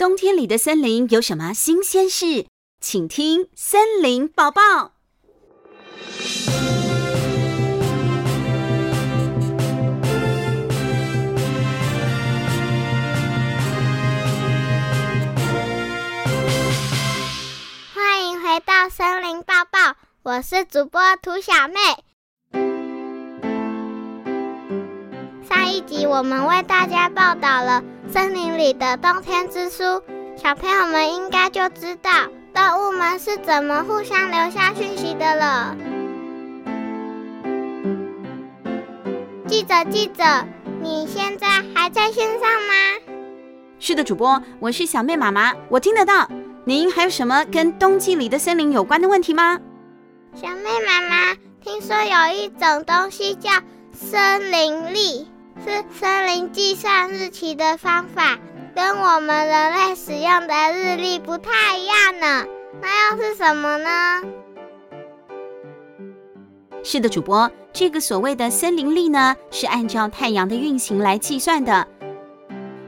[0.00, 2.46] 冬天里的森林有什么新鲜事？
[2.80, 4.62] 请听《森林报报》。
[17.92, 19.78] 欢迎回到《森林报报》，
[20.22, 21.74] 我是主播涂小妹。
[25.50, 27.82] 上一集我们为大家报道了。
[28.08, 29.82] 森林里的冬天之书，
[30.36, 32.10] 小朋友们应该就知道
[32.54, 35.76] 动物们是怎么互相留下讯息的了。
[39.48, 40.22] 记者，记者，
[40.80, 43.12] 你现在还在线上吗？
[43.80, 46.30] 是的，主播，我是小妹妈妈，我听得到。
[46.64, 49.58] 您还有什么跟冬季里的森林有关的问题吗？
[50.32, 53.50] 小妹妈妈，听说有一种东西叫
[53.92, 55.26] 森林历。
[55.62, 58.38] 是森林计算日期的方法，
[58.74, 62.46] 跟我们人类使用的日历不太一样呢。
[62.80, 64.22] 那又是什么呢？
[66.82, 71.86] 是的，主播，这个所谓的森林历呢，是按照太阳的运行来计算的。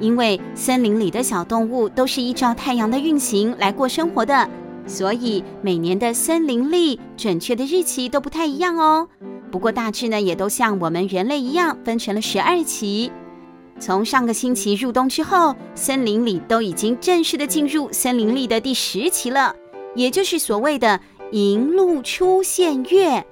[0.00, 4.50] 因为森林里的小动物都是依照太阳的运行来过生活的，
[4.86, 9.08] 所以每年的森林历准确的日期都不太一样哦。
[9.50, 13.10] 不过大致呢，也都像我们人类一样，分成了十二期。
[13.78, 19.54] 从上个星期入冬之后，森林里都已经正式的进入森林历的第十期了，
[19.94, 20.98] 也就是所谓的
[21.32, 23.24] 银露出现月。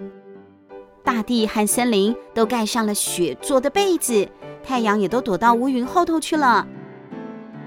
[1.03, 4.29] 大地和森林都盖上了雪做的被子，
[4.63, 6.67] 太阳也都躲到乌云后头去了。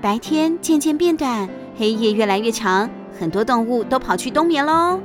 [0.01, 2.89] 白天渐渐变短，黑夜越来越长，
[3.19, 4.99] 很多动物都跑去冬眠喽。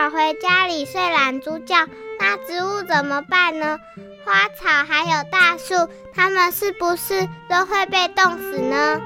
[0.00, 1.76] 跑回家里睡懒猪觉，
[2.18, 3.78] 那植物怎么办呢？
[4.24, 5.74] 花草还有大树，
[6.14, 8.98] 它们是不是都会被冻死呢？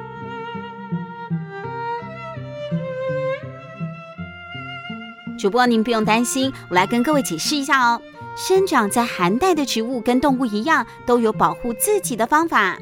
[5.37, 8.01] 主播，您不用担心，我来跟各位解释一下哦。
[8.37, 12.79] 生长在寒带的植物跟动物一样，都有保护自己的方法。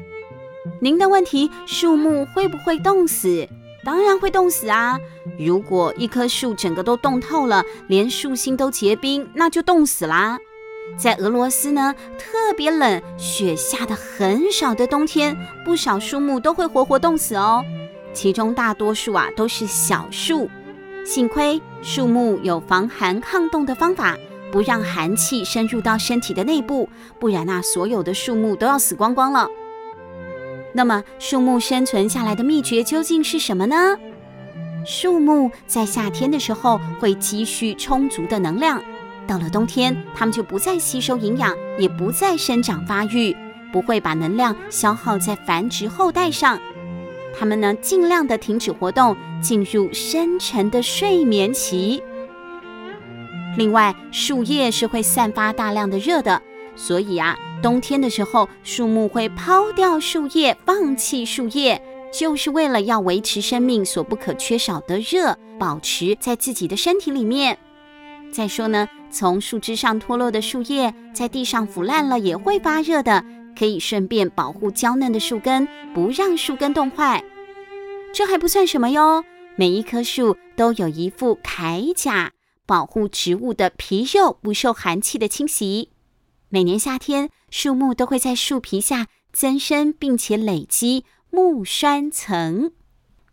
[0.79, 3.49] 您的问题，树木会不会冻死？
[3.83, 4.99] 当然会冻死啊！
[5.37, 10.37] 如果一棵树整个都冻透了，连树心都结冰，那就冻死啦。
[10.97, 15.35] 在俄罗斯呢，特别冷，雪下的很少的冬天，
[15.65, 17.63] 不少树木都会活活冻死哦。
[18.13, 20.49] 其中大多数啊都是小树，
[21.05, 24.15] 幸亏树木有防寒抗冻的方法，
[24.51, 26.87] 不让寒气深入到身体的内部，
[27.19, 29.47] 不然那所有的树木都要死光光了。
[30.73, 33.97] 那么，树木生存下来的秘诀究竟是什么呢？
[34.85, 38.81] 树木在夏天的时候会积蓄充足的能量，
[39.25, 43.35] 到了冬天，它们就不再吸收营养，也不再生长发育，
[43.71, 46.59] 不会把能量消耗在繁殖后代上。
[47.37, 52.03] 它们呢，尽量的停止活动，进入深沉的睡眠期。
[53.57, 56.41] 另外，树叶是会散发大量的热的，
[56.75, 57.37] 所以啊。
[57.61, 61.81] 冬天的时候，树木会抛掉树叶，放弃树叶，
[62.13, 67.57] 就是为了要维持生命所不可缺少的热，保持在自己的身体里面。
[68.31, 73.25] 再说呢，从树枝上脱落的树叶在地上腐烂了，也会发热的，
[73.57, 77.23] 可以顺便保护娇嫩的树根，不让树根冻坏。
[78.13, 79.23] 这还不算什么哟，
[79.55, 82.31] 每一棵树都有一副铠甲，
[82.67, 85.89] 保护植物的皮肉不受寒气的侵袭。
[86.49, 92.73] 每年夏天，树木都会在树皮下增生并且累积木栓层。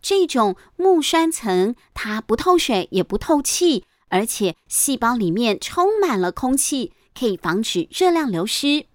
[0.01, 8.87] 这种木栓层它不透水也不透气，而且细胞里面充满了空气，可以防止热量流失。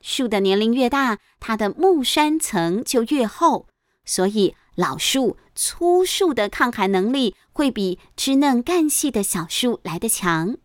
[0.00, 3.66] 树的年龄越大，它的木栓层就越厚，
[4.06, 10.56] 所以老树、粗树的抗寒能力会比枝嫩干细的小树来得强。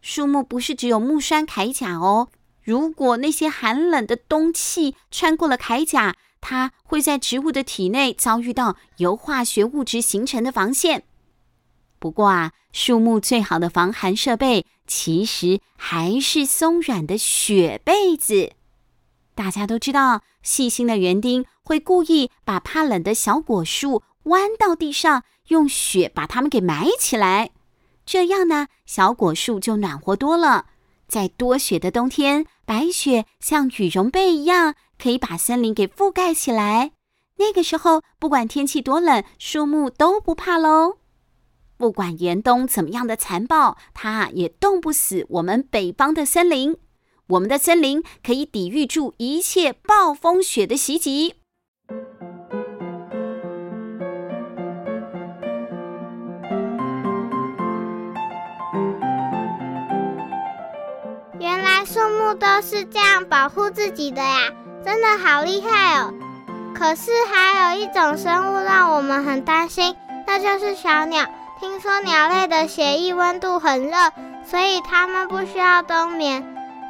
[0.00, 2.30] 树木不是只有木栓铠甲哦，
[2.62, 11.04] 如果那些寒冷的冬气穿过了铠甲，它会在植物的体内遭遇到由化学物质形成的防线。
[11.98, 18.52] 不过啊，树木最好的防寒设备其实还是松软的雪被子。
[19.34, 27.50] 大家都知道，细心的园丁会故意把怕冷的小果树弯到地上，用雪把它们给埋起来。
[28.04, 30.66] 这样呢，小果树就暖和多了。
[31.06, 36.92] 在多雪的冬天，白雪像羽绒被一样，可以把森林给覆盖起来。
[37.38, 40.98] 那个时候，不管天气多冷，树木都不怕喽。
[41.76, 46.76] 不管严冬怎么样的残暴，它也冻不死我们北方的森林。
[47.26, 51.34] 我们的森林可以抵御住一切暴风雪的袭击。
[61.40, 64.52] 原来树木都是这样保护自己的呀，
[64.84, 66.12] 真的好厉害哦！
[66.74, 69.94] 可是还有一种生物让我们很担心，
[70.26, 71.24] 那就是小鸟。
[71.60, 73.96] 听说鸟类的血液温度很热，
[74.44, 76.44] 所以它们不需要冬眠。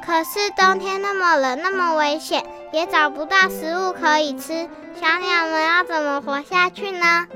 [0.04, 2.42] 可是冬天那么冷，那么危险，
[2.72, 4.68] 也找不到食物可以吃，
[4.98, 7.26] 小鸟们要怎么活下去呢？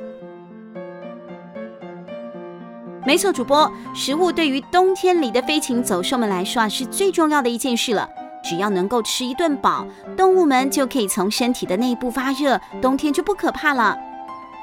[3.05, 8.09] 没错，主播，食物对于冬天里的飞禽走兽们来说啊，是最重要的一件事了。
[8.49, 9.85] 只要能够吃一顿饱，
[10.17, 13.99] 动物们就可以从身体的内部发热，冬天就不可怕了。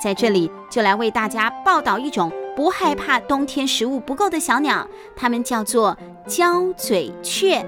[0.02, 7.66] 在这里，就来为大家报道一种不害怕冬天食物不够的小鸟，它们叫做焦嘴雀。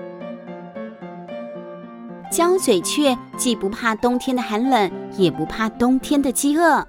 [2.32, 6.86] 焦嘴雀既不怕冬天的寒冷，也不怕冬天的饥饿，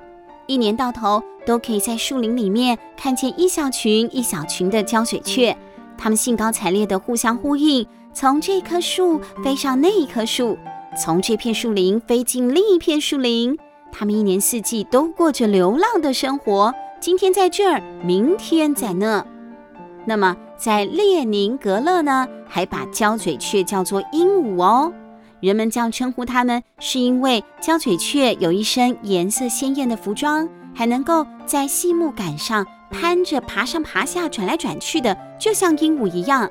[0.46, 5.56] 一年到头都可以在树林里面看见一小群一小群的胶嘴雀，
[5.96, 7.86] 它们兴高采烈地互相呼应，
[8.18, 10.56] 从这棵树飞上那一棵树，
[10.98, 13.54] 从这片树林飞进另一片树林。
[13.92, 19.22] 它们一年四季都过着流浪的生活，今天在这儿，明天在那。
[20.06, 24.90] 那么在列宁格勒呢，还把焦嘴雀叫做鹦鹉哦。
[25.40, 36.50] 人们这样称呼它们，是因为焦嘴雀有一身颜色鲜艳的服装，还能够在细木杆上攀着爬上爬下、转来转去的，就像鹦鹉一样。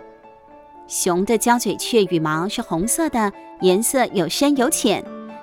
[0.87, 5.01] 雄的焦嘴雀羽毛是红色的，颜色有深有浅；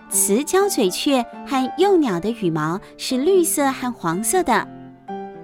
[0.08, 4.66] 雌焦嘴雀和幼鸟的羽毛是绿色和黄色的。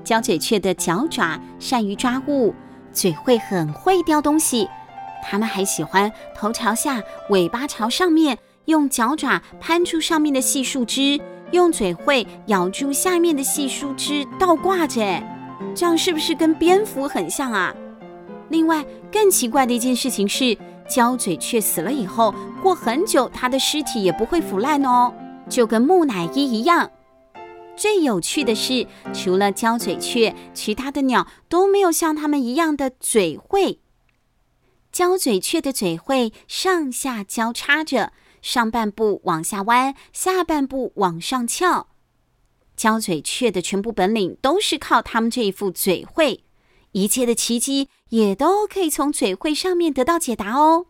[0.05, 2.55] 焦嘴雀的脚爪善于抓物，
[2.93, 4.69] 嘴会很会叼东西。
[5.23, 11.21] 它们还喜欢头朝下，尾巴朝上面，用脚爪攀住上面的细树枝，
[11.51, 15.03] 用嘴喙咬住下面的细树枝，倒挂着。
[15.75, 17.75] 这样是不是跟蝙蝠很像啊？
[18.49, 20.57] 另外，更奇怪的一件事情是，
[20.89, 25.13] 胶嘴雀死了以后，过很久，它的尸体也不会腐烂哦，
[25.49, 26.91] 就跟木乃伊一样。
[27.77, 33.81] 最有趣的是，除了胶嘴雀，其他的鸟都没有像它们一样的嘴喙。
[34.91, 41.89] 胶嘴雀的嘴喙上下交叉着，上半部往下弯，下半部往上翘。
[42.75, 46.45] 胶嘴雀的全部本领都是靠它们这一副嘴喙，
[46.93, 50.87] 一切的奇迹也都可以从嘴喙上面得到解答哦。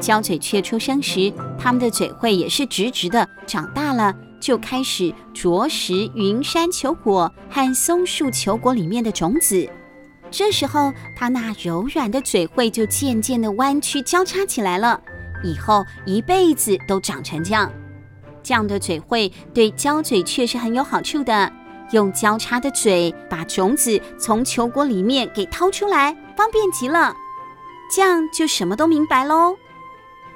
[0.00, 4.14] 焦嘴雀出生时，它们的嘴喙也是直直的，长大了。
[4.38, 9.68] 就开始啄食云杉球果和松树球果里面的种子，
[10.30, 15.00] 这时候它那柔软的嘴喙就渐渐的弯曲交叉起来了。
[15.42, 17.72] 以后一辈子都长成这样，
[18.46, 21.52] 这样的嘴喙对焦嘴雀是很有好处的。
[21.90, 27.12] 用交叉的嘴把种子从球果里面给掏出来，方便极了。
[27.92, 29.56] 这样就什么都明白喽。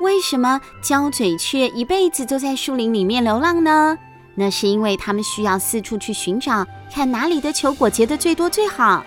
[0.01, 3.97] 为什么焦嘴雀一辈子都在树林里面流浪呢？
[4.35, 9.05] 那是因为它们需要四处去寻找，看哪里的球果结得最多最好。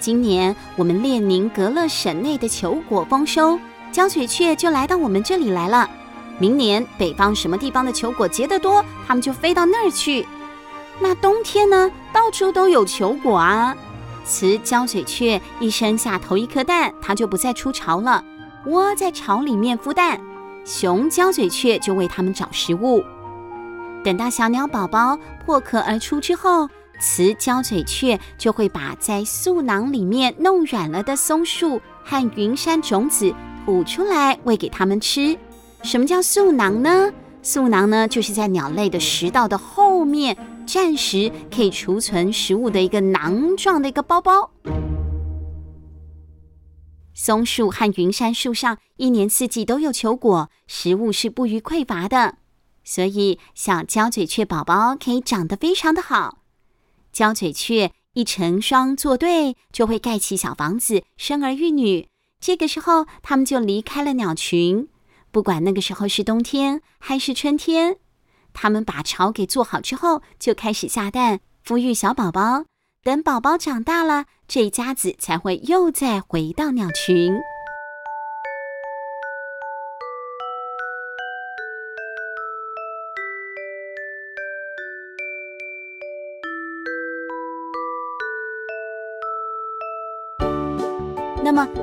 [0.00, 3.58] 今年我们列宁格勒省内的球果丰收，
[3.90, 5.90] 焦嘴雀就来到我们这里来了。
[6.42, 10.26] 明年北方什么地方的球果结得多，它们就飞到那儿去。
[10.98, 13.76] 那冬天呢，到处都有球果啊。
[14.24, 18.24] 雌胶嘴雀一生下头一颗蛋，它就不再出巢了。
[18.66, 20.20] 窝在巢里面孵蛋，
[20.64, 23.04] 雄胶嘴雀就为它们找食物。
[24.02, 26.68] 等到小鸟宝宝破壳而出之后，
[26.98, 33.32] 雌胶嘴雀就会把在嗉囊里面弄软了的松树和云杉种子
[33.64, 35.38] 吐出来喂给它们吃。
[35.82, 37.12] 什么叫嗉囊呢？
[37.42, 44.50] 嗉囊呢，就是在鸟类的食道的后面，暂时可以储存食物的一个囊状的一个包包。
[47.14, 52.36] 松树和云杉树上一年四季都有球果，食物是不虞匮乏的，
[52.84, 56.38] 所以小胶嘴雀宝宝可以长得非常的好。
[57.12, 62.08] 胶嘴雀一成双作对，就会盖起小房子，生儿育女。
[62.40, 64.88] 这个时候，它们就离开了鸟群。
[65.32, 67.96] 不管那个时候是冬天还是春天，
[68.52, 72.66] 它们把巢给做好之后，就开始下蛋，孵育小宝宝。
[73.02, 77.34] 等宝宝长大了，这一家子才会又再回到鸟群。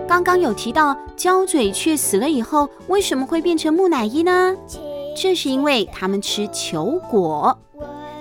[0.10, 4.56] 刚刚有提到胶嘴雀死了以后，为什么会变成木乃伊呢？
[5.16, 7.56] 这是因为它们吃球果。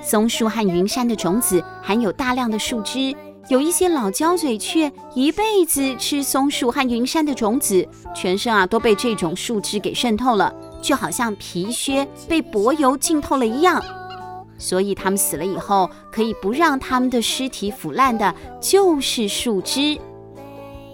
[0.03, 3.17] 松树和云杉的种子含有大量的树脂，
[3.49, 13.83] 有一些老胶嘴雀一辈子吃松树和云杉的种子，全身啊都被这种树脂给渗透了，就好像皮靴被柏油浸透了一样。
[14.59, 19.99] 所以它们死了以后，可以不让它们的尸体腐烂的，就是树脂。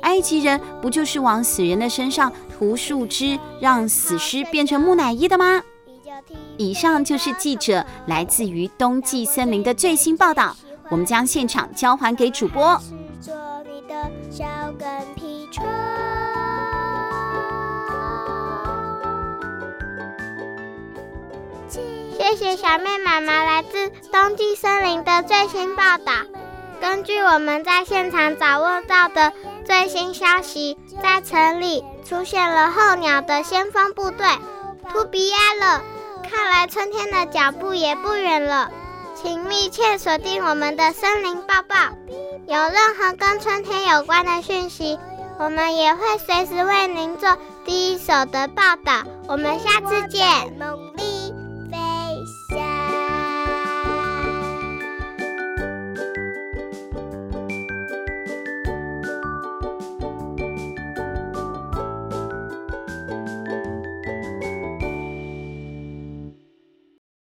[0.05, 5.63] 埃及人不就是往死人的身上涂树脂，让死尸变成木乃伊的吗？
[6.57, 10.57] 以上就是记者来自于冬季森林的最新报道，
[10.91, 12.81] 我们将现场交还给主播。
[22.17, 26.13] 谢谢小妹妈妈来自冬季森林的最新报道。
[26.85, 29.33] 根据我们在现场掌握到的。
[29.65, 34.27] 最新消息，在城里出现了候鸟的先锋部队，
[34.91, 35.83] 突鼻埃了。
[36.29, 38.71] 看来春天的脚步也不远了，
[39.15, 41.75] 请密切锁定我们的森林报报。
[42.47, 44.99] 有任何跟春天有关的讯息，
[45.39, 49.05] 我们也会随时为您做第一手的报道。
[49.27, 50.55] 我们下次见。